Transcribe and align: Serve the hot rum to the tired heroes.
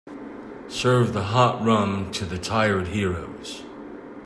Serve 0.67 1.13
the 1.13 1.25
hot 1.25 1.63
rum 1.63 2.09
to 2.09 2.25
the 2.25 2.39
tired 2.39 2.87
heroes. 2.87 3.63